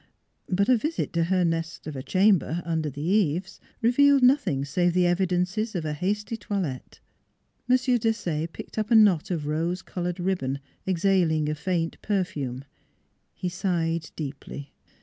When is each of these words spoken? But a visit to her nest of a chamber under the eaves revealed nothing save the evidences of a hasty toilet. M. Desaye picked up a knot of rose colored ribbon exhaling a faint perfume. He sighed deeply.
But 0.49 0.67
a 0.67 0.77
visit 0.79 1.13
to 1.13 1.25
her 1.25 1.45
nest 1.45 1.85
of 1.85 1.95
a 1.95 2.01
chamber 2.01 2.63
under 2.65 2.89
the 2.89 3.03
eaves 3.03 3.59
revealed 3.83 4.23
nothing 4.23 4.65
save 4.65 4.93
the 4.95 5.05
evidences 5.05 5.75
of 5.75 5.85
a 5.85 5.93
hasty 5.93 6.35
toilet. 6.35 6.99
M. 7.69 7.75
Desaye 7.77 8.51
picked 8.51 8.79
up 8.79 8.89
a 8.89 8.95
knot 8.95 9.29
of 9.29 9.45
rose 9.45 9.83
colored 9.83 10.19
ribbon 10.19 10.59
exhaling 10.87 11.49
a 11.49 11.53
faint 11.53 12.01
perfume. 12.01 12.63
He 13.35 13.47
sighed 13.47 14.09
deeply. 14.15 14.73